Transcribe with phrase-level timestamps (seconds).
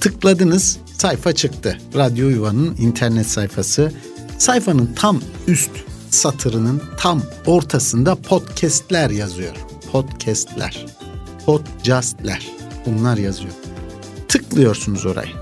[0.00, 1.78] Tıkladınız, sayfa çıktı.
[1.96, 3.92] Radyo Viva'nın internet sayfası.
[4.38, 5.70] Sayfanın tam üst
[6.10, 9.56] satırının tam ortasında podcastler yazıyor.
[9.92, 10.86] Podcastler.
[11.46, 12.48] Podcastler.
[12.86, 13.52] Bunlar yazıyor.
[14.28, 15.32] Tıklıyorsunuz orayı.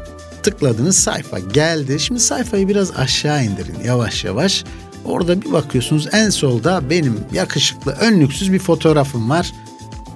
[0.42, 2.00] Tıkladığınız sayfa geldi.
[2.00, 4.64] Şimdi sayfayı biraz aşağı indirin yavaş yavaş.
[5.04, 9.52] Orada bir bakıyorsunuz en solda benim yakışıklı önlüksüz bir fotoğrafım var.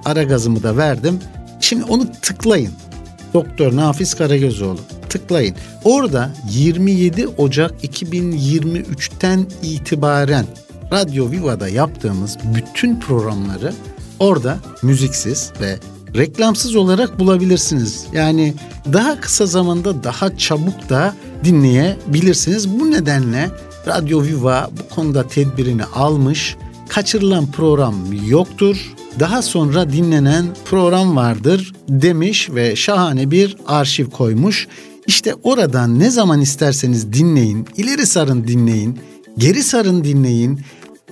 [0.04, 1.20] Ara gazımı da verdim.
[1.60, 2.72] Şimdi onu tıklayın.
[3.34, 4.80] Doktor Nafiz Karagözoğlu.
[5.08, 5.54] Tıklayın.
[5.84, 10.46] Orada 27 Ocak 2023'ten itibaren
[10.92, 13.72] Radyo Viva'da yaptığımız bütün programları
[14.18, 15.78] orada müziksiz ve
[16.16, 18.06] reklamsız olarak bulabilirsiniz.
[18.12, 18.54] Yani
[18.92, 21.14] daha kısa zamanda daha çabuk da
[21.44, 22.80] dinleyebilirsiniz.
[22.80, 23.50] Bu nedenle
[23.86, 26.56] Radyo Viva bu konuda tedbirini almış.
[26.90, 27.94] Kaçırılan program
[28.26, 28.94] yoktur.
[29.20, 34.68] Daha sonra dinlenen program vardır demiş ve şahane bir arşiv koymuş.
[35.06, 38.98] İşte oradan ne zaman isterseniz dinleyin, ileri sarın dinleyin,
[39.38, 40.60] geri sarın dinleyin.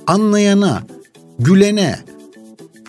[0.07, 0.83] Anlayana,
[1.39, 1.99] gülene,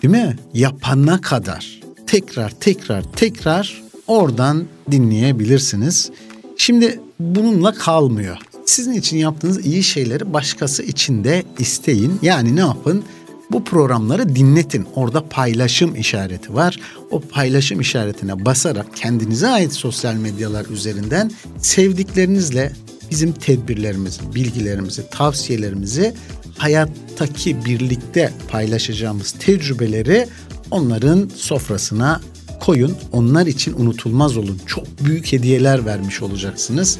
[0.02, 0.36] değil mi?
[0.54, 6.10] Yapana kadar tekrar tekrar tekrar oradan dinleyebilirsiniz.
[6.56, 8.38] Şimdi bununla kalmıyor.
[8.70, 12.18] Sizin için yaptığınız iyi şeyleri başkası için de isteyin.
[12.22, 13.04] Yani ne yapın?
[13.50, 14.86] Bu programları dinletin.
[14.94, 16.80] Orada paylaşım işareti var.
[17.10, 22.72] O paylaşım işaretine basarak kendinize ait sosyal medyalar üzerinden sevdiklerinizle
[23.10, 26.14] bizim tedbirlerimizi, bilgilerimizi, tavsiyelerimizi
[26.58, 30.28] hayattaki birlikte paylaşacağımız tecrübeleri
[30.70, 32.20] onların sofrasına
[32.60, 32.96] koyun.
[33.12, 34.60] Onlar için unutulmaz olun.
[34.66, 36.98] Çok büyük hediyeler vermiş olacaksınız.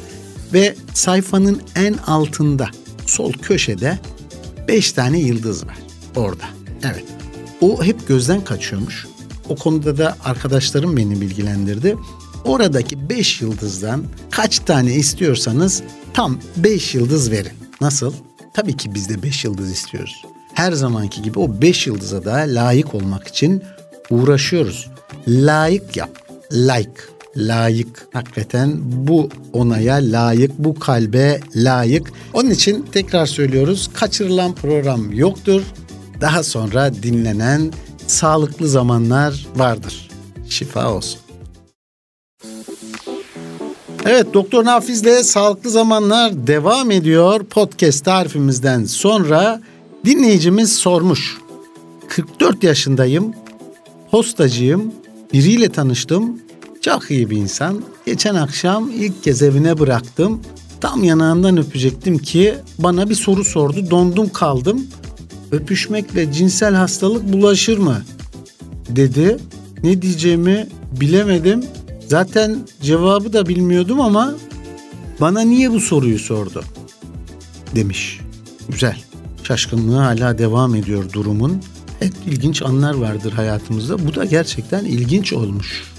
[0.53, 2.69] Ve sayfanın en altında
[3.05, 3.99] sol köşede
[4.67, 5.77] 5 tane yıldız var
[6.15, 6.43] orada.
[6.83, 7.05] Evet.
[7.61, 9.07] O hep gözden kaçıyormuş.
[9.49, 11.97] O konuda da arkadaşlarım beni bilgilendirdi.
[12.45, 17.51] Oradaki 5 yıldızdan kaç tane istiyorsanız tam 5 yıldız verin.
[17.81, 18.13] Nasıl?
[18.53, 20.25] Tabii ki biz de 5 yıldız istiyoruz.
[20.53, 23.63] Her zamanki gibi o 5 yıldıza da layık olmak için
[24.09, 24.89] uğraşıyoruz.
[25.27, 26.09] Layık yap.
[26.53, 27.01] Like.
[27.37, 28.07] Layık.
[28.13, 32.11] Hakikaten bu onaya layık, bu kalbe layık.
[32.33, 33.89] Onun için tekrar söylüyoruz.
[33.93, 35.61] Kaçırılan program yoktur.
[36.21, 37.71] Daha sonra dinlenen
[38.07, 40.09] sağlıklı zamanlar vardır.
[40.49, 41.19] Şifa olsun.
[44.05, 47.43] Evet Doktor Nafiz'le Sağlıklı Zamanlar devam ediyor.
[47.43, 49.61] Podcast tarifimizden sonra
[50.05, 51.37] dinleyicimiz sormuş.
[52.07, 53.33] 44 yaşındayım,
[54.11, 54.93] postacıyım,
[55.33, 56.41] biriyle tanıştım.
[56.81, 57.83] Çok iyi bir insan.
[58.05, 60.41] Geçen akşam ilk kez evine bıraktım.
[60.81, 63.89] Tam yanağından öpecektim ki bana bir soru sordu.
[63.89, 64.87] Dondum kaldım.
[65.51, 68.01] Öpüşmekle cinsel hastalık bulaşır mı?
[68.89, 69.37] Dedi.
[69.83, 70.67] Ne diyeceğimi
[70.99, 71.65] bilemedim.
[72.07, 74.33] Zaten cevabı da bilmiyordum ama
[75.21, 76.63] bana niye bu soruyu sordu?
[77.75, 78.19] Demiş.
[78.69, 78.97] Güzel.
[79.43, 81.61] Şaşkınlığı hala devam ediyor durumun.
[82.01, 84.07] Evet ilginç anlar vardır hayatımızda.
[84.07, 85.90] Bu da gerçekten ilginç olmuş.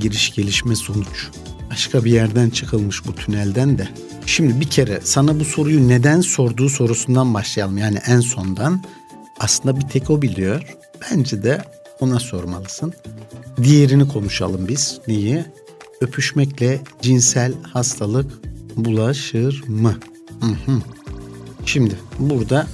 [0.00, 1.28] Giriş gelişme sonuç.
[1.70, 3.88] Başka bir yerden çıkılmış bu tünelden de.
[4.26, 7.78] Şimdi bir kere sana bu soruyu neden sorduğu sorusundan başlayalım.
[7.78, 8.84] Yani en sondan.
[9.40, 10.76] Aslında bir tek o biliyor.
[11.00, 11.64] Bence de
[12.00, 12.92] ona sormalısın.
[13.62, 15.00] Diğerini konuşalım biz.
[15.08, 15.46] Niye?
[16.00, 18.30] öpüşmekle cinsel hastalık
[18.76, 19.96] bulaşır mı?
[20.40, 20.82] Hı hı.
[21.66, 22.66] Şimdi burada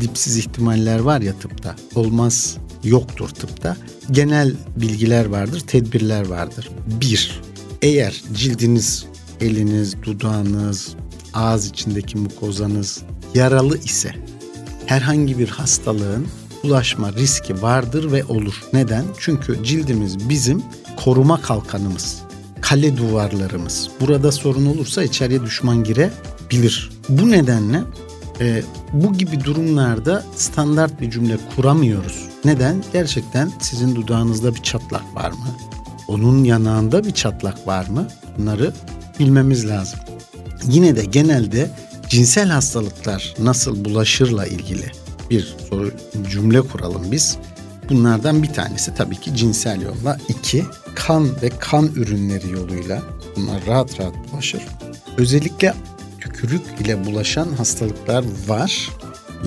[0.00, 1.76] dipsiz ihtimaller var ya tıpta.
[1.94, 3.76] Olmaz yoktur tıpta.
[4.10, 6.70] Genel bilgiler vardır, tedbirler vardır.
[7.00, 7.40] Bir,
[7.82, 9.06] eğer cildiniz,
[9.40, 10.94] eliniz, dudağınız,
[11.34, 13.02] ağız içindeki mukozanız
[13.34, 14.14] yaralı ise
[14.86, 16.26] herhangi bir hastalığın
[16.64, 18.62] ulaşma riski vardır ve olur.
[18.72, 19.04] Neden?
[19.18, 20.62] Çünkü cildimiz bizim
[21.04, 22.22] koruma kalkanımız,
[22.60, 23.88] kale duvarlarımız.
[24.00, 26.90] Burada sorun olursa içeriye düşman girebilir.
[27.08, 27.82] Bu nedenle
[28.40, 32.33] e, bu gibi durumlarda standart bir cümle kuramıyoruz.
[32.44, 32.84] Neden?
[32.92, 35.46] Gerçekten sizin dudağınızda bir çatlak var mı?
[36.08, 38.08] Onun yanağında bir çatlak var mı?
[38.38, 38.72] Bunları
[39.18, 39.98] bilmemiz lazım.
[40.64, 41.70] Yine de genelde
[42.08, 44.92] cinsel hastalıklar nasıl bulaşırla ilgili
[45.30, 45.92] bir soru
[46.30, 47.36] cümle kuralım biz.
[47.88, 50.18] Bunlardan bir tanesi tabii ki cinsel yolla.
[50.28, 50.64] İki,
[50.94, 53.02] kan ve kan ürünleri yoluyla
[53.36, 54.62] bunlar rahat rahat bulaşır.
[55.18, 55.74] Özellikle
[56.20, 58.90] tükürük ile bulaşan hastalıklar var.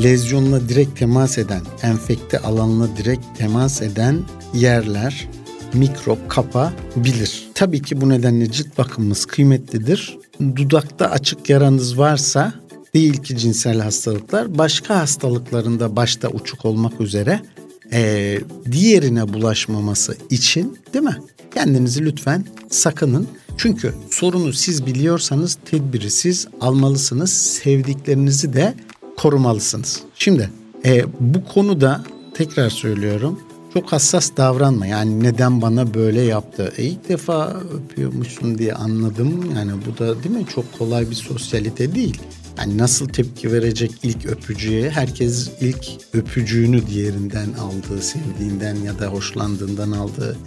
[0.04, 4.24] Lezyonla direkt temas eden, enfekte alanla direkt temas eden
[4.54, 5.28] yerler
[5.74, 7.48] mikrop kapabilir.
[7.54, 10.18] Tabii ki bu nedenle cilt bakımımız kıymetlidir.
[10.56, 12.54] Dudakta açık yaranız varsa
[12.94, 17.42] değil ki cinsel hastalıklar başka hastalıklarında başta uçuk olmak üzere
[17.94, 18.40] e,
[18.72, 21.18] diğerine bulaşmaması için değil mi?
[21.54, 23.28] Kendinizi lütfen sakının.
[23.58, 27.32] Çünkü sorunu siz biliyorsanız tedbiri siz almalısınız.
[27.32, 28.74] Sevdiklerinizi de
[29.18, 30.02] korumalısınız.
[30.16, 30.50] Şimdi
[30.86, 32.04] e, bu konuda
[32.34, 33.40] tekrar söylüyorum
[33.74, 34.86] çok hassas davranma.
[34.86, 36.74] Yani neden bana böyle yaptı?
[36.78, 39.56] E ilk defa öpüyormuşsun diye anladım.
[39.56, 42.22] Yani bu da değil mi çok kolay bir sosyalite değil.
[42.58, 44.90] Yani nasıl tepki verecek ilk öpücüye?
[44.90, 50.38] Herkes ilk öpücüğünü diğerinden aldığı, sevdiğinden ya da hoşlandığından aldığı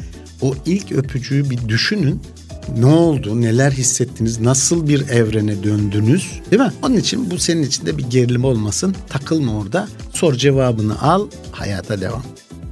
[0.43, 2.21] o ilk öpücüğü bir düşünün.
[2.79, 3.41] Ne oldu?
[3.41, 4.41] Neler hissettiniz?
[4.41, 6.41] Nasıl bir evrene döndünüz?
[6.51, 6.73] Değil mi?
[6.83, 8.95] Onun için bu senin için de bir gerilim olmasın.
[9.09, 9.89] Takılma orada.
[10.15, 11.29] Sor cevabını al.
[11.53, 12.23] Hayata devam.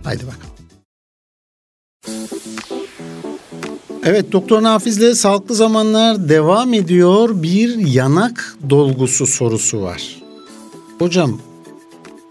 [0.05, 0.58] Haydi bakalım.
[4.05, 7.43] Evet Doktor Nafiz'le Sağlıklı Zamanlar devam ediyor.
[7.43, 10.17] Bir yanak dolgusu sorusu var.
[10.99, 11.40] Hocam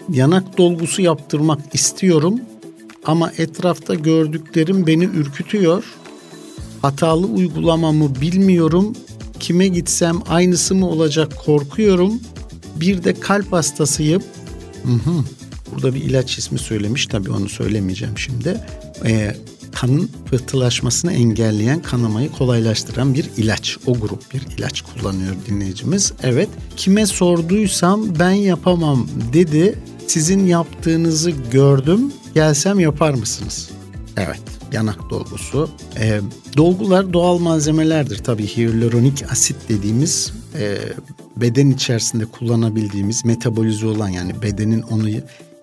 [0.09, 2.39] yanak dolgusu yaptırmak istiyorum
[3.03, 5.83] ama etrafta gördüklerim beni ürkütüyor.
[6.87, 8.93] Hatalı uygulamamı bilmiyorum.
[9.39, 12.13] Kime gitsem aynısı mı olacak korkuyorum.
[12.75, 14.23] Bir de kalp hastasıyım.
[14.83, 15.23] Hı hı.
[15.71, 18.57] Burada bir ilaç ismi söylemiş tabii onu söylemeyeceğim şimdi.
[19.05, 19.35] Ee,
[19.71, 23.77] kanın pıhtılaşmasını engelleyen, kanamayı kolaylaştıran bir ilaç.
[23.85, 26.13] O grup bir ilaç kullanıyor dinleyicimiz.
[26.23, 29.79] Evet, kime sorduysam ben yapamam dedi.
[30.07, 32.13] Sizin yaptığınızı gördüm.
[32.33, 33.69] Gelsem yapar mısınız?
[34.17, 35.69] Evet, yanak dolgusu.
[35.99, 36.19] Ee,
[36.57, 38.17] dolgular doğal malzemelerdir.
[38.17, 40.77] Tabii hyaluronik asit dediğimiz e,
[41.37, 45.09] beden içerisinde kullanabildiğimiz metabolize olan yani bedenin onu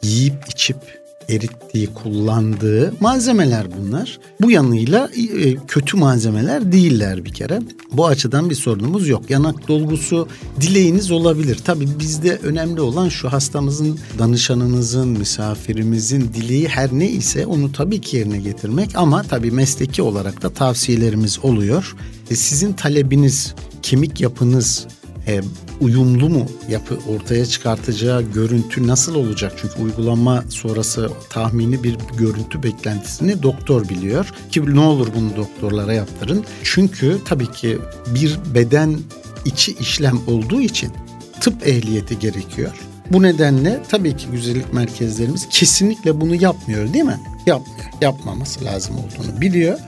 [0.02, 4.18] yiyip içip erittiği, kullandığı malzemeler bunlar.
[4.40, 7.60] Bu yanıyla e, kötü malzemeler değiller bir kere.
[7.92, 9.30] Bu açıdan bir sorunumuz yok.
[9.30, 10.28] Yanak dolgusu
[10.60, 11.58] dileğiniz olabilir.
[11.64, 18.16] Tabii bizde önemli olan şu hastamızın, danışanınızın, misafirimizin dileği her ne ise onu tabii ki
[18.16, 21.96] yerine getirmek ama tabii mesleki olarak da tavsiyelerimiz oluyor.
[22.30, 24.86] E, sizin talebiniz, kemik yapınız,
[25.26, 25.40] e,
[25.80, 29.52] uyumlu mu yapı ortaya çıkartacağı görüntü nasıl olacak?
[29.56, 34.32] Çünkü uygulama sonrası tahmini bir görüntü beklentisini doktor biliyor.
[34.50, 36.44] Ki ne olur bunu doktorlara yaptırın.
[36.62, 37.78] Çünkü tabii ki
[38.14, 38.98] bir beden
[39.44, 40.92] içi işlem olduğu için
[41.40, 42.72] tıp ehliyeti gerekiyor.
[43.10, 47.20] Bu nedenle tabii ki güzellik merkezlerimiz kesinlikle bunu yapmıyor değil mi?
[47.46, 47.84] Yapmıyor.
[48.00, 49.78] Yapmaması lazım olduğunu biliyor.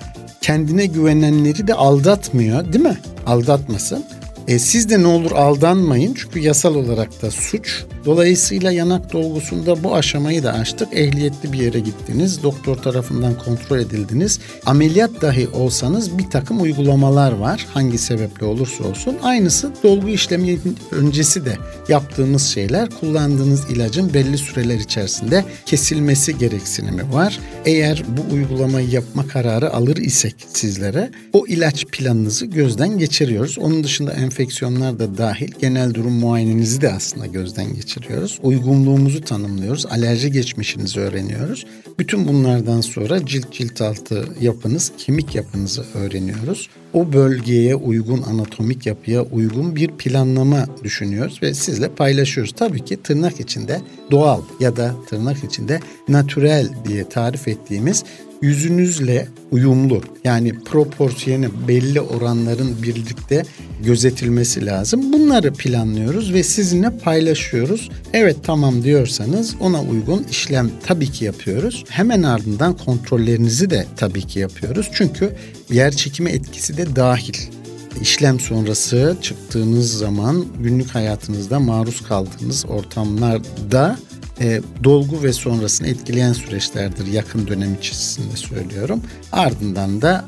[0.40, 2.98] Kendine güvenenleri de aldatmıyor değil mi?
[3.26, 4.04] Aldatmasın.
[4.48, 7.84] E, siz de ne olur aldanmayın çünkü yasal olarak da suç.
[8.06, 10.88] Dolayısıyla yanak dolgusunda bu aşamayı da açtık.
[10.92, 14.40] Ehliyetli bir yere gittiniz, doktor tarafından kontrol edildiniz.
[14.66, 17.66] Ameliyat dahi olsanız bir takım uygulamalar var.
[17.74, 19.16] Hangi sebeple olursa olsun.
[19.22, 20.58] Aynısı dolgu işlemi
[20.92, 21.56] öncesi de
[21.88, 22.90] yaptığımız şeyler.
[22.90, 27.38] Kullandığınız ilacın belli süreler içerisinde kesilmesi gereksinimi var.
[27.64, 33.58] Eğer bu uygulamayı yapma kararı alır isek sizlere o ilaç planınızı gözden geçiriyoruz.
[33.58, 37.95] Onun dışında enfeksiyonlar da dahil genel durum muayenenizi de aslında gözden geçiriyoruz.
[38.42, 39.86] Uygunluğumuzu tanımlıyoruz.
[39.86, 41.66] Alerji geçmişinizi öğreniyoruz.
[41.98, 46.68] Bütün bunlardan sonra cilt cilt altı yapınız, kemik yapınızı öğreniyoruz.
[46.94, 52.52] O bölgeye uygun anatomik yapıya uygun bir planlama düşünüyoruz ve sizle paylaşıyoruz.
[52.52, 58.04] Tabii ki tırnak içinde doğal ya da tırnak içinde natürel diye tarif ettiğimiz
[58.42, 63.42] yüzünüzle uyumlu yani proporsiyonu belli oranların birlikte
[63.84, 65.12] gözetilmesi lazım.
[65.12, 67.90] Bunları planlıyoruz ve sizinle paylaşıyoruz.
[68.12, 71.84] Evet tamam diyorsanız ona uygun işlem tabii ki yapıyoruz.
[71.88, 74.90] Hemen ardından kontrollerinizi de tabii ki yapıyoruz.
[74.92, 75.36] Çünkü
[75.70, 77.34] yer çekimi etkisi de dahil.
[78.00, 83.98] İşlem sonrası çıktığınız zaman günlük hayatınızda maruz kaldığınız ortamlarda
[84.40, 89.02] e, dolgu ve sonrasını etkileyen süreçlerdir yakın dönem içerisinde söylüyorum.
[89.32, 90.26] Ardından da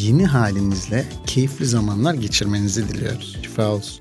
[0.00, 3.36] yeni halinizle keyifli zamanlar geçirmenizi diliyoruz.
[3.42, 4.00] Şifa olsun.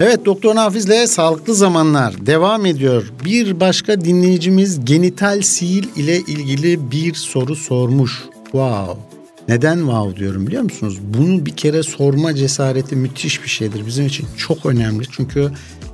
[0.00, 3.12] Evet Doktor Nafiz'le Sağlıklı Zamanlar devam ediyor.
[3.24, 8.22] Bir başka dinleyicimiz genital sil ile ilgili bir soru sormuş.
[8.44, 9.11] Wow.
[9.52, 10.98] Neden wow diyorum biliyor musunuz?
[11.18, 13.86] Bunu bir kere sorma cesareti müthiş bir şeydir.
[13.86, 15.04] Bizim için çok önemli.
[15.10, 15.50] Çünkü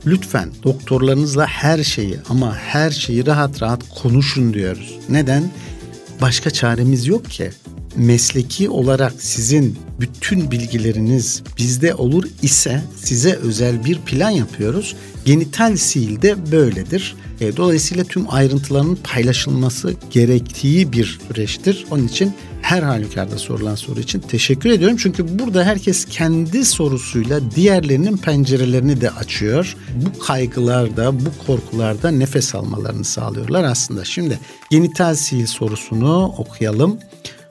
[0.06, 4.98] lütfen doktorlarınızla her şeyi ama her şeyi rahat rahat konuşun diyoruz.
[5.08, 5.50] Neden?
[6.20, 7.50] Başka çaremiz yok ki.
[7.96, 14.96] Mesleki olarak sizin bütün bilgileriniz bizde olur ise size özel bir plan yapıyoruz.
[15.24, 17.16] Genital sil de böyledir.
[17.40, 21.86] E, dolayısıyla tüm ayrıntıların paylaşılması gerektiği bir süreçtir.
[21.90, 22.32] Onun için
[22.68, 24.96] her halükarda sorulan soru için teşekkür ediyorum.
[24.96, 29.76] Çünkü burada herkes kendi sorusuyla diğerlerinin pencerelerini de açıyor.
[29.94, 34.04] Bu kaygılarda, bu korkularda nefes almalarını sağlıyorlar aslında.
[34.04, 34.38] Şimdi
[34.70, 36.98] genital sil sorusunu okuyalım.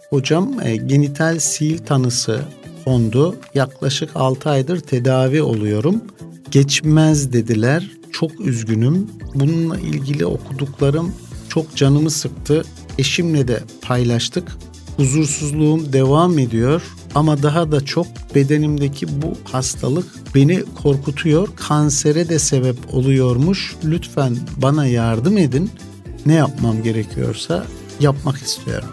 [0.10, 2.42] Hocam e, genital sil tanısı
[2.86, 3.36] kondu.
[3.54, 6.02] Yaklaşık 6 aydır tedavi oluyorum.
[6.52, 7.92] Geçmez dediler.
[8.12, 9.12] Çok üzgünüm.
[9.36, 11.14] Bununla ilgili okuduklarım
[11.50, 12.64] çok canımı sıktı.
[12.98, 14.58] Eşimle de paylaştık.
[14.98, 16.82] Huzursuzluğum devam ediyor
[17.16, 21.48] ama daha da çok bedenimdeki bu hastalık beni korkutuyor.
[21.56, 23.76] Kansere de sebep oluyormuş.
[23.86, 25.72] Lütfen bana yardım edin.
[26.26, 27.66] Ne yapmam gerekiyorsa
[28.00, 28.90] yapmak istiyorum.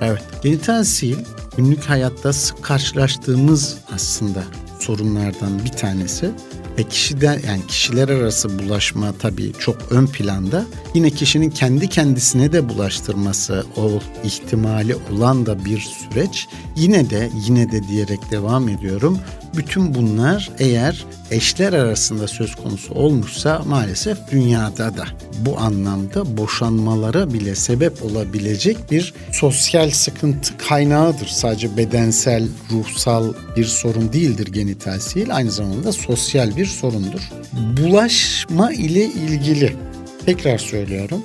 [0.00, 1.18] Evet, genital sil
[1.56, 4.44] günlük hayatta sık karşılaştığımız aslında
[4.80, 6.30] sorunlardan bir tanesi
[6.78, 10.64] ve kişiden yani kişiler arası bulaşma tabii çok ön planda.
[10.94, 13.90] Yine kişinin kendi kendisine de bulaştırması o
[14.24, 16.48] ihtimali olan da bir süreç.
[16.76, 19.18] Yine de yine de diyerek devam ediyorum.
[19.56, 25.04] Bütün bunlar eğer eşler arasında söz konusu olmuşsa maalesef dünyada da
[25.38, 31.26] bu anlamda boşanmalara bile sebep olabilecek bir sosyal sıkıntı kaynağıdır.
[31.26, 37.20] Sadece bedensel, ruhsal bir sorun değildir genital sil, aynı zamanda sosyal bir sorundur.
[37.52, 39.76] Bulaşma ile ilgili
[40.26, 41.22] tekrar söylüyorum.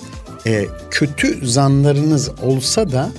[0.47, 3.11] E, kötü zanlarınız olsa da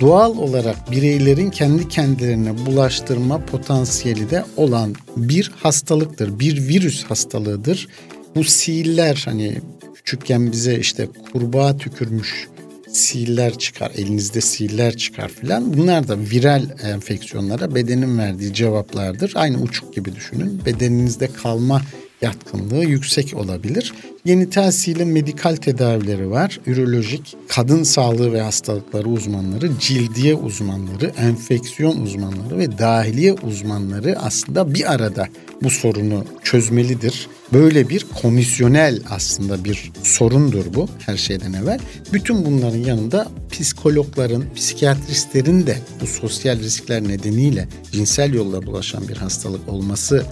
[0.00, 6.38] doğal olarak bireylerin kendi kendilerine bulaştırma potansiyeli de olan bir hastalıktır.
[6.38, 7.88] Bir virüs hastalığıdır.
[8.36, 9.58] Bu siller hani
[9.94, 12.48] küçükken bize işte kurbağa tükürmüş
[12.92, 15.76] siller çıkar, elinizde siller çıkar filan.
[15.76, 19.32] Bunlar da viral enfeksiyonlara bedenin verdiği cevaplardır.
[19.34, 20.64] Aynı uçuk gibi düşünün.
[20.66, 21.82] Bedeninizde kalma
[22.22, 23.94] yatkınlığı yüksek olabilir.
[24.24, 26.60] Genital silin medikal tedavileri var.
[26.66, 34.92] Ürolojik, kadın sağlığı ve hastalıkları uzmanları, cildiye uzmanları, enfeksiyon uzmanları ve dahiliye uzmanları aslında bir
[34.92, 35.28] arada
[35.62, 37.28] bu sorunu çözmelidir.
[37.52, 41.78] Böyle bir komisyonel aslında bir sorundur bu her şeyden evvel.
[42.12, 49.68] Bütün bunların yanında psikologların, psikiyatristlerin de bu sosyal riskler nedeniyle cinsel yolla bulaşan bir hastalık
[49.68, 50.24] olması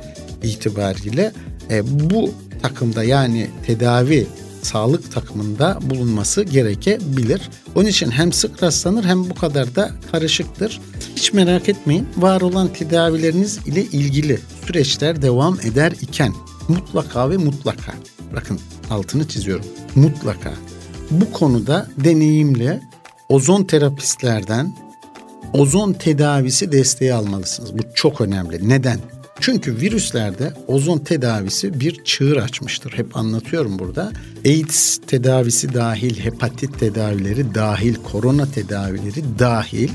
[0.42, 1.32] itibariyle
[1.70, 2.30] e, bu
[2.62, 4.26] takımda yani tedavi
[4.62, 7.50] sağlık takımında bulunması gerekebilir.
[7.74, 10.80] Onun için hem sık rastlanır hem bu kadar da karışıktır.
[11.16, 12.08] Hiç merak etmeyin.
[12.16, 16.32] Var olan tedavileriniz ile ilgili süreçler devam eder iken
[16.68, 17.92] mutlaka ve mutlaka
[18.34, 18.60] bakın
[18.90, 19.64] altını çiziyorum.
[19.94, 20.52] Mutlaka
[21.10, 22.80] bu konuda deneyimli
[23.28, 24.76] ozon terapistlerden
[25.52, 27.78] ozon tedavisi desteği almalısınız.
[27.78, 28.68] Bu çok önemli.
[28.68, 29.00] Neden?
[29.40, 32.92] Çünkü virüslerde ozon tedavisi bir çığır açmıştır.
[32.92, 34.12] Hep anlatıyorum burada.
[34.46, 39.90] AIDS tedavisi dahil, hepatit tedavileri dahil, korona tedavileri dahil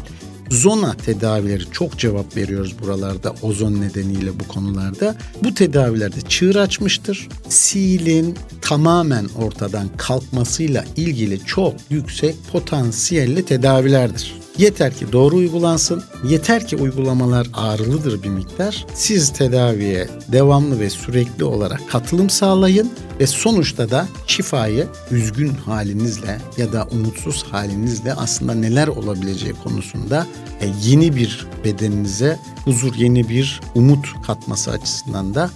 [0.50, 5.16] zona tedavileri çok cevap veriyoruz buralarda ozon nedeniyle bu konularda.
[5.44, 7.30] Bu tedavilerde çığır açmıştır.
[7.50, 14.43] Silin tamamen ortadan kalkmasıyla ilgili çok yüksek potansiyelli tedavilerdir.
[14.58, 18.86] Yeter ki doğru uygulansın, yeter ki uygulamalar ağrılıdır bir miktar.
[18.94, 26.74] Siz tedaviye devamlı ve sürekli olarak katılım sağlayın ve sonuçta da şifayı üzgün halinizle ya
[26.74, 30.28] da umutsuz halinizle aslında neler olabileceği konusunda
[30.62, 35.50] e, yeni bir bedeninize huzur, yeni bir umut katması açısından da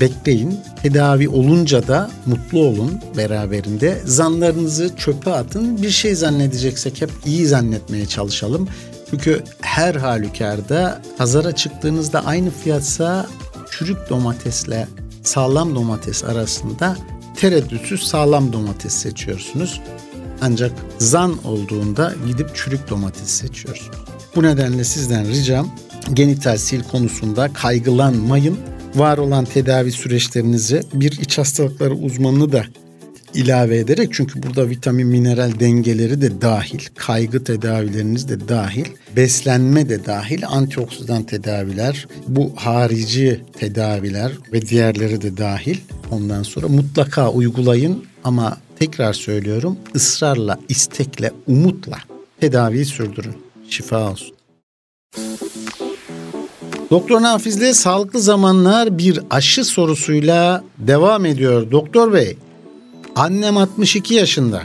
[0.00, 0.60] bekleyin.
[0.82, 4.00] Tedavi olunca da mutlu olun beraberinde.
[4.04, 5.82] Zanlarınızı çöpe atın.
[5.82, 8.68] Bir şey zannedeceksek hep iyi zannetmeye çalışalım.
[9.10, 13.26] Çünkü her halükarda pazara çıktığınızda aynı fiyatsa
[13.70, 14.88] çürük domatesle
[15.22, 16.96] sağlam domates arasında
[17.36, 19.80] tereddütsüz sağlam domates seçiyorsunuz.
[20.40, 23.98] Ancak zan olduğunda gidip çürük domates seçiyorsunuz.
[24.36, 25.70] Bu nedenle sizden ricam
[26.12, 28.58] genital sil konusunda kaygılanmayın.
[28.94, 32.64] Var olan tedavi süreçlerinizi bir iç hastalıkları uzmanını da
[33.34, 38.84] ilave ederek çünkü burada vitamin mineral dengeleri de dahil, kaygı tedavileriniz de dahil,
[39.16, 45.76] beslenme de dahil, antioksidan tedaviler, bu harici tedaviler ve diğerleri de dahil.
[46.10, 51.98] Ondan sonra mutlaka uygulayın ama tekrar söylüyorum ısrarla, istekle, umutla
[52.40, 53.34] tedaviyi sürdürün.
[53.70, 54.34] Şifa olsun.
[56.92, 61.70] Doktor Nafiz'le Sağlıklı Zamanlar bir aşı sorusuyla devam ediyor.
[61.70, 62.36] Doktor Bey,
[63.16, 64.62] annem 62 yaşında.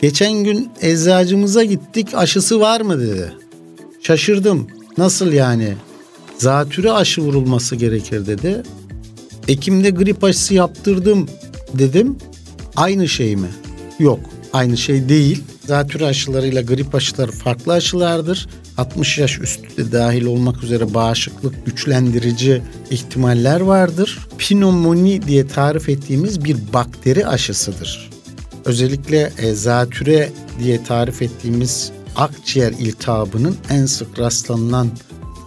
[0.00, 3.32] Geçen gün eczacımıza gittik aşısı var mı dedi.
[4.02, 4.66] Şaşırdım.
[4.98, 5.74] Nasıl yani?
[6.38, 8.62] Zatüre aşı vurulması gerekir dedi.
[9.48, 11.28] Ekim'de grip aşısı yaptırdım
[11.74, 12.18] dedim.
[12.76, 13.48] Aynı şey mi?
[13.98, 14.20] Yok,
[14.52, 15.42] aynı şey değil.
[15.66, 18.48] Zatüre aşılarıyla grip aşıları farklı aşılardır.
[18.78, 24.28] 60 yaş üstü de dahil olmak üzere bağışıklık güçlendirici ihtimaller vardır.
[24.38, 28.10] Pnömoni diye tarif ettiğimiz bir bakteri aşısıdır.
[28.64, 34.88] Özellikle e, zatüre diye tarif ettiğimiz akciğer iltihabının en sık rastlanılan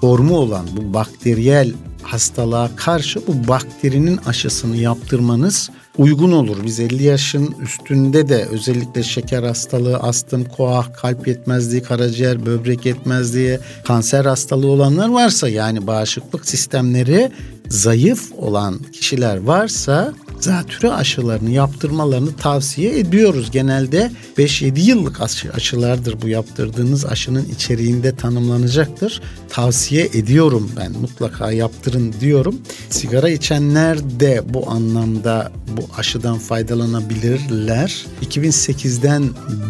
[0.02, 6.58] formu olan bu bakteriyel hastalığa karşı bu bakterinin aşısını yaptırmanız uygun olur.
[6.64, 13.60] Biz 50 yaşın üstünde de özellikle şeker hastalığı, astım, koah, kalp yetmezliği, karaciğer, böbrek yetmezliği,
[13.84, 17.32] kanser hastalığı olanlar varsa yani bağışıklık sistemleri
[17.70, 23.52] zayıf olan kişiler varsa zatürre aşılarını yaptırmalarını tavsiye ediyoruz.
[23.52, 29.22] Genelde 5-7 yıllık aşı, aşılardır bu yaptırdığınız aşının içeriğinde tanımlanacaktır.
[29.50, 32.56] Tavsiye ediyorum ben mutlaka yaptırın diyorum.
[32.90, 38.06] Sigara içenler de bu anlamda bu aşıdan faydalanabilirler.
[38.22, 39.24] 2008'den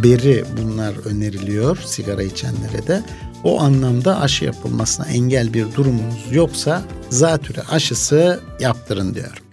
[0.03, 3.03] beri bunlar öneriliyor sigara içenlere de.
[3.43, 9.46] O anlamda aşı yapılmasına engel bir durumunuz yoksa zatüre aşısı yaptırın diyorum.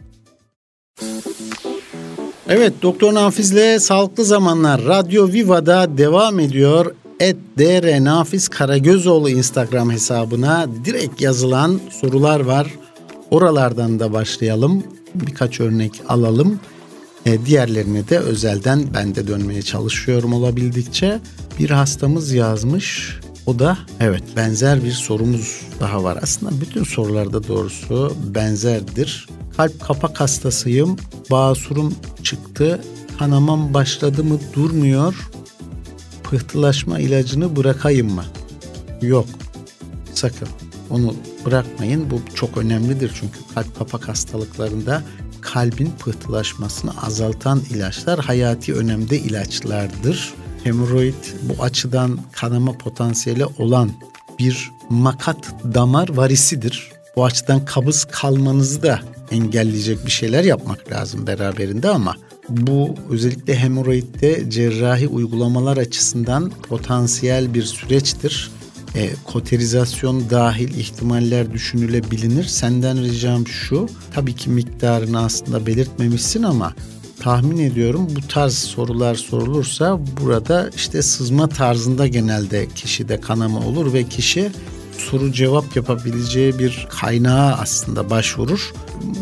[2.49, 6.95] Evet Doktor Nafiz'le Sağlıklı Zamanlar Radyo Viva'da devam ediyor.
[7.21, 12.75] Et DR Nafiz Karagözoğlu Instagram hesabına direkt yazılan sorular var.
[13.31, 14.85] Oralardan da başlayalım.
[15.15, 16.61] Birkaç örnek alalım.
[17.27, 21.21] E, diğerlerini de özelden ben de dönmeye çalışıyorum olabildikçe.
[21.59, 23.19] Bir hastamız yazmış.
[23.47, 26.19] O da evet benzer bir sorumuz daha var.
[26.23, 29.29] Aslında bütün sorularda doğrusu benzerdir.
[29.57, 30.97] Kalp kapak hastasıyım.
[31.31, 32.81] Basurum çıktı.
[33.19, 35.31] Kanamam başladı mı durmuyor.
[36.23, 38.25] Pıhtılaşma ilacını bırakayım mı?
[39.03, 39.27] Yok.
[40.15, 40.49] Sakın.
[40.91, 41.15] Onu
[41.47, 42.11] bırakmayın.
[42.11, 45.03] Bu çok önemlidir çünkü kalp kapak hastalıklarında
[45.41, 50.35] kalbin pıhtılaşmasını azaltan ilaçlar hayati önemde ilaçlardır.
[50.65, 53.91] Hemoroid bu açıdan kanama potansiyeli olan
[54.39, 56.93] bir makat damar varisidir.
[57.17, 59.01] Bu açıdan kabız kalmanızı da
[59.31, 62.17] engelleyecek bir şeyler yapmak lazım beraberinde ama
[62.49, 68.51] bu özellikle hemoroidde cerrahi uygulamalar açısından potansiyel bir süreçtir.
[68.95, 72.45] E, koterizasyon dahil ihtimaller düşünülebilir.
[72.45, 76.75] Senden ricam şu, tabii ki miktarını aslında belirtmemişsin ama
[77.21, 84.05] tahmin ediyorum bu tarz sorular sorulursa burada işte sızma tarzında genelde kişide kanama olur ve
[84.05, 84.51] kişi
[84.99, 88.73] soru cevap yapabileceği bir kaynağa aslında başvurur.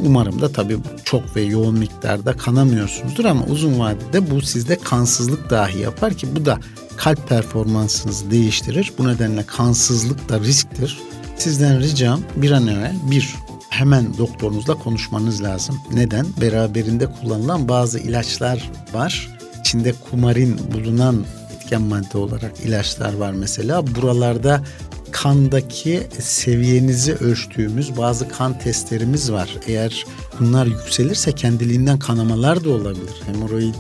[0.05, 5.79] Umarım da tabii çok ve yoğun miktarda kanamıyorsunuzdur ama uzun vadede bu sizde kansızlık dahi
[5.79, 6.59] yapar ki bu da
[6.97, 8.93] kalp performansınızı değiştirir.
[8.99, 10.99] Bu nedenle kansızlık da risktir.
[11.37, 13.35] Sizden ricam bir an evvel bir
[13.73, 15.81] hemen doktorunuzla konuşmanız lazım.
[15.93, 16.27] Neden?
[16.41, 19.29] Beraberinde kullanılan bazı ilaçlar var.
[19.61, 21.25] İçinde kumarin bulunan
[21.57, 23.87] etken madde olarak ilaçlar var mesela.
[23.87, 24.63] Buralarda
[25.11, 29.57] kandaki seviyenizi ölçtüğümüz bazı kan testlerimiz var.
[29.67, 30.07] Eğer
[30.41, 33.23] bunlar yükselirse kendiliğinden kanamalar da olabilir.
[33.27, 33.75] Hemoroid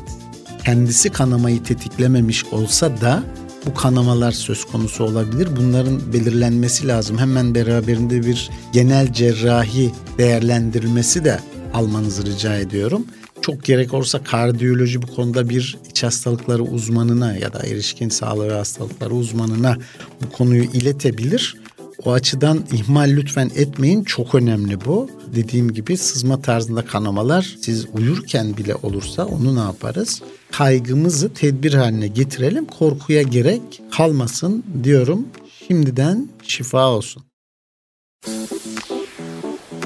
[0.64, 3.22] kendisi kanamayı tetiklememiş olsa da
[3.66, 5.48] bu kanamalar söz konusu olabilir.
[5.56, 7.18] Bunların belirlenmesi lazım.
[7.18, 11.40] Hemen beraberinde bir genel cerrahi değerlendirilmesi de
[11.74, 13.06] almanızı rica ediyorum.
[13.42, 19.14] Çok gerek olursa kardiyoloji bu konuda bir iç hastalıkları uzmanına ya da erişkin sağlığı hastalıkları
[19.14, 19.76] uzmanına
[20.22, 21.56] bu konuyu iletebilir.
[22.04, 24.04] O açıdan ihmal lütfen etmeyin.
[24.04, 25.10] Çok önemli bu.
[25.34, 30.22] Dediğim gibi sızma tarzında kanamalar siz uyurken bile olursa onu ne yaparız?
[30.52, 32.64] Kaygımızı tedbir haline getirelim.
[32.64, 33.62] Korkuya gerek
[33.96, 35.28] kalmasın diyorum.
[35.68, 37.22] Şimdiden şifa olsun.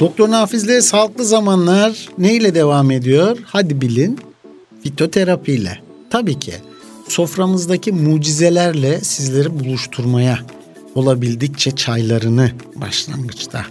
[0.01, 3.39] Doktor Nafiz'le sağlıklı zamanlar neyle devam ediyor?
[3.45, 4.19] Hadi bilin.
[4.83, 5.79] Fitoterapiyle.
[6.11, 6.55] Tabii ki
[7.09, 10.39] soframızdaki mucizelerle sizleri buluşturmaya
[10.95, 13.67] olabildikçe çaylarını başlangıçta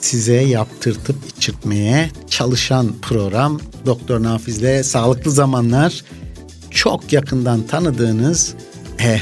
[0.00, 6.04] size yaptırtıp içirtmeye çalışan program Doktor Nafiz'le Sağlıklı Zamanlar
[6.70, 8.54] çok yakından tanıdığınız
[8.98, 9.20] eh,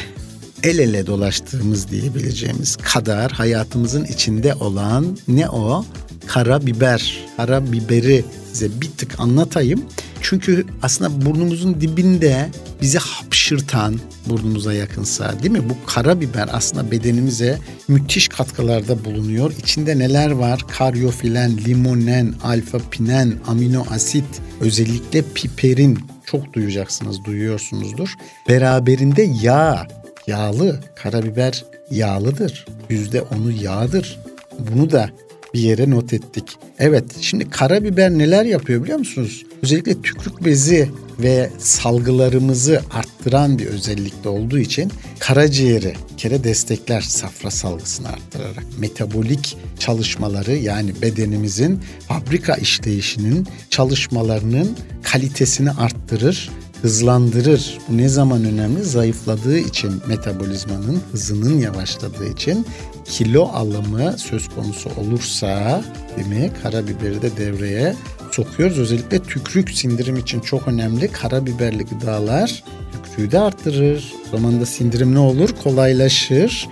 [0.62, 5.84] el ele dolaştığımız diyebileceğimiz kadar hayatımızın içinde olan ne o?
[6.26, 7.24] Karabiber.
[7.36, 9.84] Karabiberi size bir tık anlatayım.
[10.22, 12.48] Çünkü aslında burnumuzun dibinde
[12.82, 15.68] bizi hapşırtan burnumuza yakınsa değil mi?
[15.70, 19.52] Bu karabiber aslında bedenimize müthiş katkılarda bulunuyor.
[19.58, 20.60] İçinde neler var?
[20.78, 24.24] Karyofilen, limonen, alfa-pinen, amino asit,
[24.60, 28.14] özellikle piperin çok duyacaksınız, duyuyorsunuzdur.
[28.48, 29.88] Beraberinde yağ,
[30.26, 32.66] yağlı, karabiber yağlıdır.
[32.90, 34.18] Yüzde onu yağdır.
[34.58, 35.10] Bunu da
[35.54, 36.44] bir yere not ettik.
[36.78, 39.46] Evet şimdi karabiber neler yapıyor biliyor musunuz?
[39.62, 48.08] Özellikle tükrük bezi ve salgılarımızı arttıran bir özellikte olduğu için karaciğeri kere destekler safra salgısını
[48.08, 56.50] arttırarak metabolik çalışmaları yani bedenimizin fabrika işleyişinin çalışmalarının kalitesini arttırır
[56.82, 57.78] hızlandırır.
[57.88, 58.84] Bu ne zaman önemli?
[58.84, 62.66] Zayıfladığı için metabolizmanın hızının yavaşladığı için
[63.04, 65.84] kilo alımı söz konusu olursa
[66.16, 66.50] değil mi?
[66.62, 67.94] Karabiberi de devreye
[68.30, 68.78] sokuyoruz.
[68.78, 71.08] Özellikle tükrük sindirim için çok önemli.
[71.08, 74.12] Karabiberli gıdalar tükrüğü de arttırır.
[74.26, 75.50] O zaman da sindirim ne olur?
[75.64, 76.68] Kolaylaşır.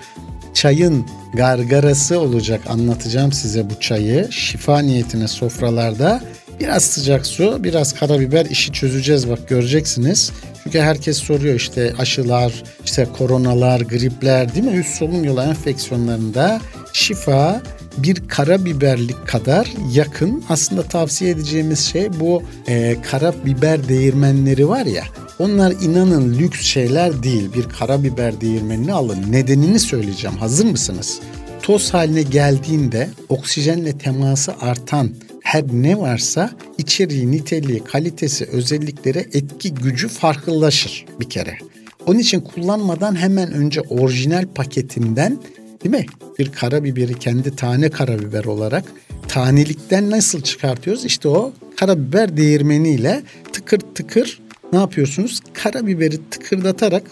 [0.54, 2.60] Çayın gargarası olacak.
[2.68, 4.28] Anlatacağım size bu çayı.
[4.32, 6.22] Şifa niyetine sofralarda
[6.60, 10.32] Biraz sıcak su, biraz karabiber işi çözeceğiz bak göreceksiniz.
[10.64, 14.76] Çünkü herkes soruyor işte aşılar, işte koronalar, gripler değil mi?
[14.76, 16.60] Üst solunum yolu enfeksiyonlarında
[16.92, 17.62] şifa
[17.98, 20.44] bir karabiberlik kadar yakın.
[20.48, 25.04] Aslında tavsiye edeceğimiz şey bu e, karabiber değirmenleri var ya.
[25.38, 27.52] Onlar inanın lüks şeyler değil.
[27.54, 29.32] Bir karabiber değirmenini alın.
[29.32, 30.36] Nedenini söyleyeceğim.
[30.36, 31.20] Hazır mısınız?
[31.62, 35.10] Toz haline geldiğinde oksijenle teması artan
[35.46, 41.58] her ne varsa içeriği, niteliği, kalitesi, özellikleri, etki gücü farklılaşır bir kere.
[42.06, 45.38] Onun için kullanmadan hemen önce orijinal paketinden
[45.84, 46.06] değil mi?
[46.38, 48.84] Bir karabiberi kendi tane karabiber olarak
[49.28, 51.04] tanelikten nasıl çıkartıyoruz?
[51.04, 54.40] İşte o karabiber değirmeniyle tıkır tıkır
[54.72, 55.40] ne yapıyorsunuz?
[55.52, 57.02] Karabiberi tıkırdatarak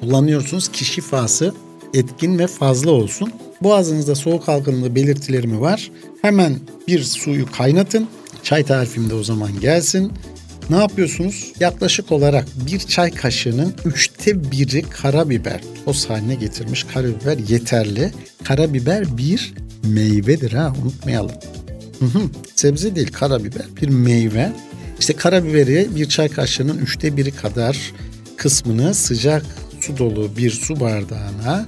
[0.00, 1.54] kullanıyorsunuz ki şifası
[1.94, 3.32] etkin ve fazla olsun.
[3.62, 5.90] Boğazınızda soğuk algınlığı belirtileri mi var?
[6.22, 6.56] Hemen
[6.88, 8.08] bir suyu kaynatın.
[8.42, 10.12] Çay tarifim de o zaman gelsin.
[10.70, 11.52] Ne yapıyorsunuz?
[11.60, 15.60] Yaklaşık olarak bir çay kaşığının üçte biri karabiber.
[15.84, 18.12] Toz haline getirmiş karabiber yeterli.
[18.44, 21.34] Karabiber bir meyvedir ha unutmayalım.
[22.56, 24.52] Sebze değil karabiber bir meyve.
[24.98, 27.92] İşte karabiberi bir çay kaşığının üçte biri kadar
[28.36, 29.46] kısmını sıcak
[29.80, 31.66] su dolu bir su bardağına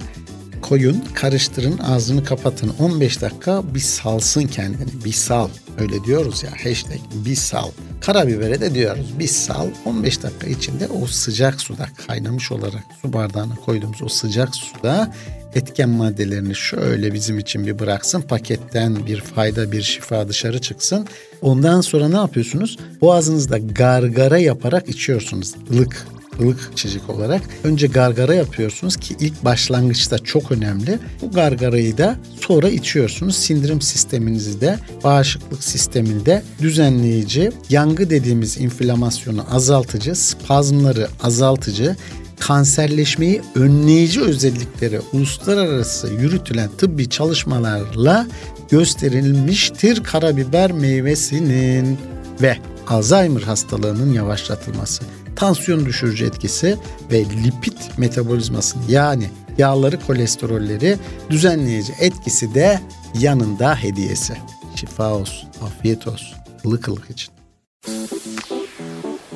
[0.63, 2.73] koyun, karıştırın, ağzını kapatın.
[2.79, 5.05] 15 dakika bir salsın kendini.
[5.05, 5.49] Bir sal.
[5.79, 7.69] Öyle diyoruz ya hashtag bir sal.
[8.01, 9.67] Karabibere de diyoruz bir sal.
[9.85, 15.13] 15 dakika içinde o sıcak suda kaynamış olarak su bardağına koyduğumuz o sıcak suda
[15.55, 18.21] etken maddelerini şöyle bizim için bir bıraksın.
[18.21, 21.07] Paketten bir fayda bir şifa dışarı çıksın.
[21.41, 22.77] Ondan sonra ne yapıyorsunuz?
[23.01, 25.53] Boğazınızda gargara yaparak içiyorsunuz.
[25.71, 26.07] ılık
[26.41, 30.99] ılık içecek olarak önce gargara yapıyorsunuz ki ilk başlangıçta çok önemli.
[31.21, 33.35] Bu gargarayı da sonra içiyorsunuz.
[33.35, 41.95] Sindirim sisteminizi de bağışıklık sistemini de düzenleyici, yangı dediğimiz inflamasyonu azaltıcı, spazmları azaltıcı,
[42.39, 48.27] kanserleşmeyi önleyici özellikleri uluslararası yürütülen tıbbi çalışmalarla
[48.69, 51.97] gösterilmiştir karabiber meyvesinin
[52.41, 55.03] ve Alzheimer hastalığının yavaşlatılması
[55.35, 56.77] tansiyon düşürücü etkisi
[57.11, 60.97] ve lipid metabolizmasını yani yağları kolesterolleri
[61.29, 62.79] düzenleyici etkisi de
[63.19, 64.33] yanında hediyesi.
[64.75, 67.33] Şifa olsun, afiyet olsun, ılık ılık için.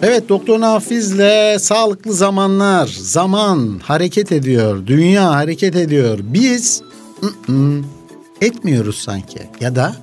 [0.01, 2.87] Evet Doktor Nafiz'le sağlıklı zamanlar.
[2.87, 6.19] Zaman hareket ediyor, dünya hareket ediyor.
[6.21, 6.81] Biz
[8.41, 9.95] etmiyoruz sanki ya da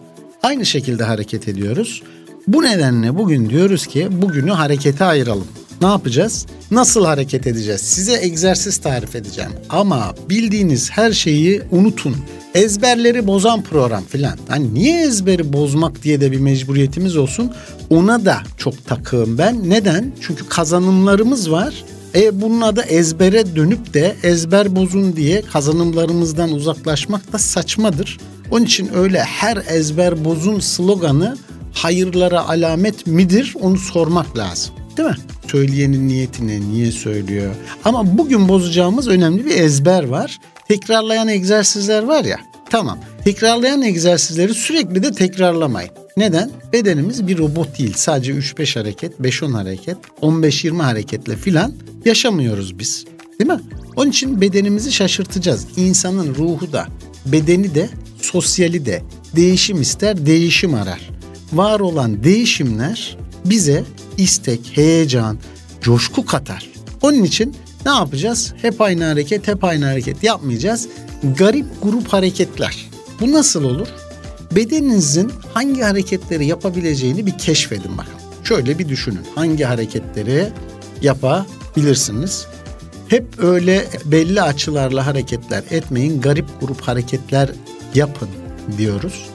[0.42, 2.02] aynı şekilde hareket ediyoruz.
[2.46, 5.48] Bu nedenle bugün diyoruz ki bugünü harekete ayıralım.
[5.84, 6.46] Ne yapacağız?
[6.70, 7.80] Nasıl hareket edeceğiz?
[7.80, 9.50] Size egzersiz tarif edeceğim.
[9.70, 12.16] Ama bildiğiniz her şeyi unutun.
[12.54, 14.38] Ezberleri bozan program filan.
[14.48, 17.52] Hani niye ezberi bozmak diye de bir mecburiyetimiz olsun?
[17.90, 19.70] Ona da çok takığım ben.
[19.70, 20.12] Neden?
[20.20, 21.84] Çünkü kazanımlarımız var.
[22.14, 28.18] E bunun adı ezbere dönüp de ezber bozun diye kazanımlarımızdan uzaklaşmak da saçmadır.
[28.50, 31.36] Onun için öyle her ezber bozun sloganı
[31.72, 34.74] hayırlara alamet midir onu sormak lazım.
[34.96, 35.16] Değil mi?
[35.50, 37.54] Söyleyenin niyetini niye söylüyor?
[37.84, 40.38] Ama bugün bozacağımız önemli bir ezber var.
[40.68, 42.40] Tekrarlayan egzersizler var ya.
[42.70, 42.98] Tamam.
[43.24, 45.90] Tekrarlayan egzersizleri sürekli de tekrarlamayın.
[46.16, 46.50] Neden?
[46.72, 47.92] Bedenimiz bir robot değil.
[47.96, 53.04] Sadece 3-5 hareket, 5-10 hareket, 15-20 hareketle filan yaşamıyoruz biz.
[53.40, 53.60] Değil mi?
[53.96, 55.66] Onun için bedenimizi şaşırtacağız.
[55.76, 56.86] İnsanın ruhu da,
[57.26, 57.88] bedeni de,
[58.22, 59.02] sosyali de
[59.36, 61.10] değişim ister, değişim arar.
[61.52, 63.84] Var olan değişimler bize
[64.18, 65.38] istek, heyecan,
[65.80, 66.70] coşku katar.
[67.02, 68.54] Onun için ne yapacağız?
[68.62, 70.88] Hep aynı hareket, hep aynı hareket yapmayacağız.
[71.38, 72.86] Garip grup hareketler.
[73.20, 73.88] Bu nasıl olur?
[74.52, 78.14] Bedeninizin hangi hareketleri yapabileceğini bir keşfedin bakın.
[78.44, 79.20] Şöyle bir düşünün.
[79.34, 80.48] Hangi hareketleri
[81.02, 82.46] yapabilirsiniz?
[83.08, 86.20] Hep öyle belli açılarla hareketler etmeyin.
[86.20, 87.50] Garip grup hareketler
[87.94, 88.28] yapın
[88.78, 89.26] diyoruz.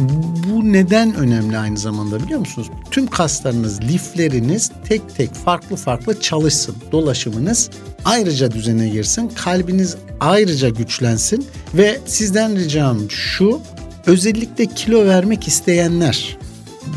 [0.00, 2.70] Bu neden önemli aynı zamanda biliyor musunuz?
[2.90, 6.76] Tüm kaslarınız, lifleriniz tek tek farklı farklı çalışsın.
[6.92, 7.70] Dolaşımınız
[8.04, 9.28] ayrıca düzene girsin.
[9.28, 13.60] Kalbiniz ayrıca güçlensin ve sizden ricam şu
[14.06, 16.38] özellikle kilo vermek isteyenler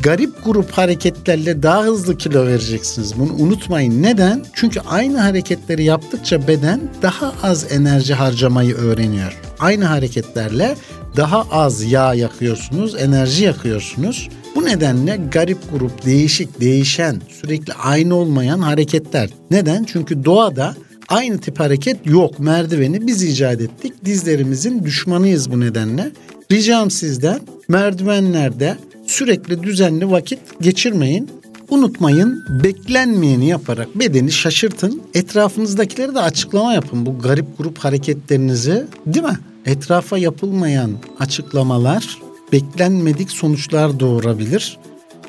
[0.03, 3.19] garip grup hareketlerle daha hızlı kilo vereceksiniz.
[3.19, 4.03] Bunu unutmayın.
[4.03, 4.45] Neden?
[4.53, 9.42] Çünkü aynı hareketleri yaptıkça beden daha az enerji harcamayı öğreniyor.
[9.63, 10.75] Aynı hareketlerle
[11.17, 14.29] daha az yağ yakıyorsunuz, enerji yakıyorsunuz.
[14.55, 19.29] Bu nedenle garip grup, değişik, değişen, sürekli aynı olmayan hareketler.
[19.51, 19.83] Neden?
[19.83, 20.75] Çünkü doğada
[21.07, 22.39] aynı tip hareket yok.
[22.39, 24.05] Merdiveni biz icat ettik.
[24.05, 26.11] Dizlerimizin düşmanıyız bu nedenle.
[26.51, 31.29] Ricam sizden merdivenlerde sürekli düzenli vakit geçirmeyin.
[31.69, 35.01] Unutmayın beklenmeyeni yaparak bedeni şaşırtın.
[35.13, 39.37] Etrafınızdakileri de açıklama yapın bu garip grup hareketlerinizi değil mi?
[39.65, 42.17] Etrafa yapılmayan açıklamalar
[42.51, 44.79] beklenmedik sonuçlar doğurabilir.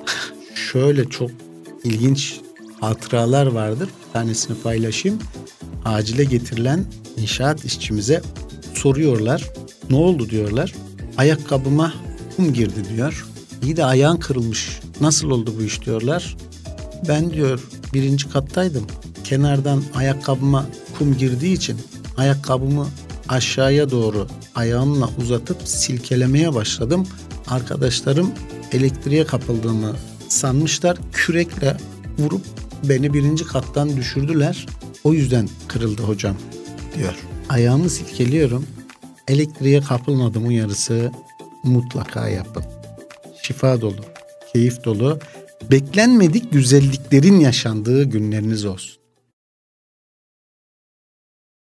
[0.54, 1.30] Şöyle çok
[1.84, 2.40] ilginç
[2.80, 3.88] hatıralar vardır.
[3.88, 5.18] Bir tanesini paylaşayım.
[5.84, 6.84] Acile getirilen
[7.16, 8.22] inşaat işçimize
[8.74, 9.50] soruyorlar.
[9.90, 10.74] Ne oldu diyorlar.
[11.18, 11.94] Ayakkabıma
[12.36, 13.26] kum girdi diyor.
[13.62, 14.80] İyi de ayağın kırılmış.
[15.00, 16.36] Nasıl oldu bu iş diyorlar.
[17.08, 18.86] Ben diyor birinci kattaydım.
[19.24, 20.66] Kenardan ayakkabıma
[20.98, 21.76] kum girdiği için
[22.16, 22.86] ayakkabımı
[23.28, 27.06] aşağıya doğru ayağımla uzatıp silkelemeye başladım.
[27.46, 28.30] Arkadaşlarım
[28.72, 29.96] elektriğe kapıldığımı
[30.28, 30.98] sanmışlar.
[31.12, 31.76] Kürekle
[32.18, 32.42] vurup
[32.88, 34.66] beni birinci kattan düşürdüler.
[35.04, 36.36] O yüzden kırıldı hocam
[36.98, 37.14] diyor.
[37.48, 38.66] Ayağımı silkeliyorum.
[39.28, 41.12] Elektriğe kapılmadım uyarısı
[41.64, 42.64] mutlaka yapın.
[43.42, 44.04] Şifa dolu,
[44.52, 45.18] keyif dolu,
[45.70, 49.03] beklenmedik güzelliklerin yaşandığı günleriniz olsun.